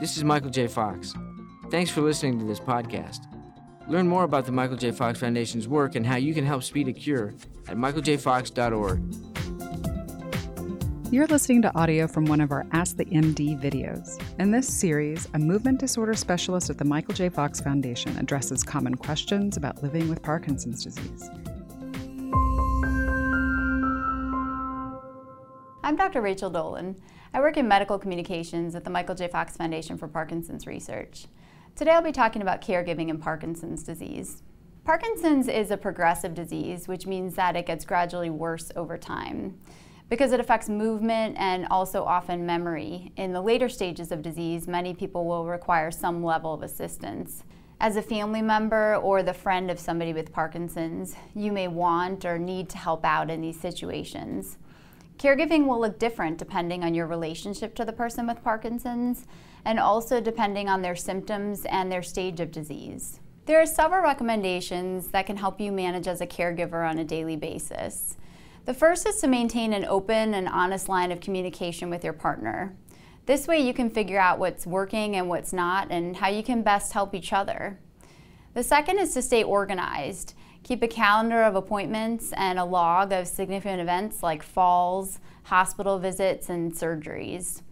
[0.00, 0.68] This is Michael J.
[0.68, 1.12] Fox.
[1.70, 3.26] Thanks for listening to this podcast.
[3.88, 4.92] Learn more about the Michael J.
[4.92, 7.34] Fox Foundation's work and how you can help speed a cure
[7.66, 9.02] at michaeljfox.org.
[11.12, 14.22] You're listening to audio from one of our Ask the MD videos.
[14.38, 17.28] In this series, a movement disorder specialist at the Michael J.
[17.28, 21.28] Fox Foundation addresses common questions about living with Parkinson's disease.
[25.82, 26.20] I'm Dr.
[26.20, 26.94] Rachel Dolhun.
[27.32, 29.28] I work in medical communications at the Michael J.
[29.28, 31.26] Fox Foundation for Parkinson's Research.
[31.76, 34.42] Today I'll be talking about caregiving in Parkinson's disease.
[34.84, 39.58] Parkinson's is a progressive disease, which means that it gets gradually worse over time.
[40.08, 44.94] Because it affects movement and also often memory, in the later stages of disease, many
[44.94, 47.44] people will require some level of assistance.
[47.78, 52.38] As a family member or the friend of somebody with Parkinson's, you may want or
[52.38, 54.56] need to help out in these situations.
[55.18, 59.26] Caregiving will look different depending on your relationship to the person with Parkinson's
[59.64, 63.18] and also depending on their symptoms and their stage of disease.
[63.46, 67.34] There are several recommendations that can help you manage as a caregiver on a daily
[67.34, 68.16] basis.
[68.64, 72.76] The first is to maintain an open and honest line of communication with your partner.
[73.26, 76.62] This way, you can figure out what's working and what's not and how you can
[76.62, 77.78] best help each other.
[78.54, 80.34] The second is to stay organized.
[80.68, 86.50] Keep a calendar of appointments and a log of significant events like falls, hospital visits,
[86.50, 87.62] and surgeries.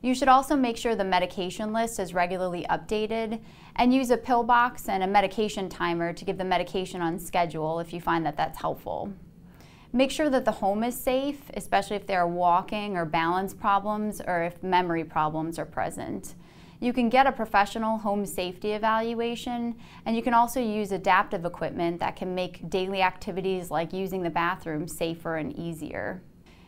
[0.00, 3.42] You should also make sure the medication list is regularly updated
[3.74, 7.78] and use a pill box and a medication timer to give the medication on schedule
[7.78, 9.12] if you find that that's helpful.
[9.92, 14.22] Make sure that the home is safe, especially if there are walking or balance problems
[14.26, 16.34] or if memory problems are present.
[16.78, 22.00] You can get a professional home safety evaluation, and you can also use adaptive equipment
[22.00, 26.22] that can make daily activities like using the bathroom safer and easier.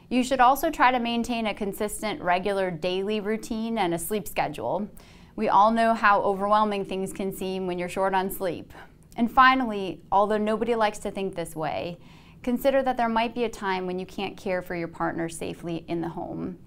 [0.09, 4.89] You should also try to maintain a consistent, regular daily routine and a sleep schedule.
[5.37, 8.73] We all know how overwhelming things can seem when you're short on sleep.
[9.17, 11.99] And finally, although nobody likes to think this way,
[12.43, 15.85] consider that there might be a time when you can't care for your partner safely
[15.89, 16.59] in the home.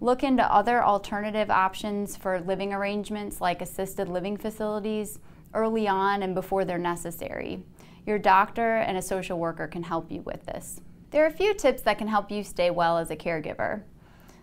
[0.00, 5.18] Look into other alternative options for living arrangements like assisted living facilities
[5.54, 7.64] early on and before they're necessary.
[8.06, 10.80] Your doctor and a social worker can help you with this.
[11.10, 13.82] There are a few tips that can help you stay well as a caregiver.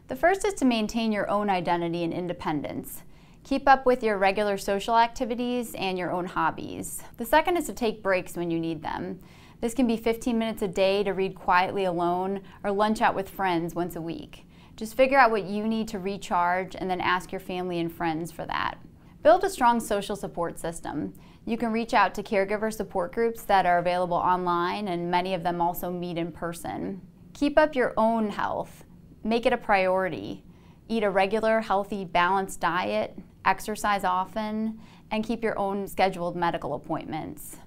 [0.09, 3.03] The first is to maintain your own identity and independence.
[3.45, 7.01] Keep up with your regular social activities and your own hobbies.
[7.17, 9.19] The second is to take breaks when you need them.
[9.61, 13.29] This can be 15 minutes a day to read quietly alone or lunch out with
[13.29, 14.45] friends once a week.
[14.75, 18.31] Just figure out what you need to recharge and then ask your family and friends
[18.31, 18.77] for that.
[19.23, 21.13] Build a strong social support system.
[21.45, 25.43] You can reach out to caregiver support groups that are available online, and many of
[25.43, 27.01] them also meet in person.
[27.33, 28.83] Keep up your own health.
[29.23, 30.43] Make it a priority.
[30.89, 37.57] Eat a regular, healthy, balanced diet, exercise often, and keep your own scheduled medical appointments.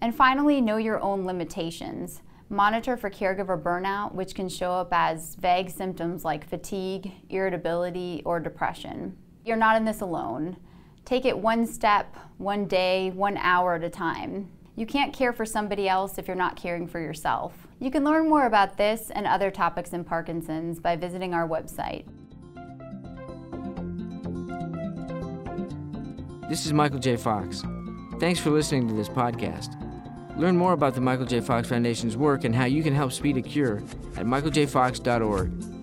[0.00, 2.22] And finally, know your own limitations.
[2.48, 8.38] Monitor for caregiver burnout, which can show up as vague symptoms like fatigue, irritability, or
[8.38, 9.16] depression.
[9.44, 10.56] You're not in this alone.
[11.04, 14.48] Take it one step, one day, one hour at a time.
[14.76, 17.66] You can't care for somebody else if you're not caring for yourself.
[17.80, 22.04] You can learn more about this and other topics in Parkinson's by visiting our website.
[26.48, 27.16] This is Michael J.
[27.16, 27.64] Fox.
[28.20, 29.75] Thanks for listening to this podcast.
[30.36, 31.40] Learn more about the Michael J.
[31.40, 33.82] Fox Foundation's work and how you can help speed a cure
[34.16, 35.75] at michaeljfox.org.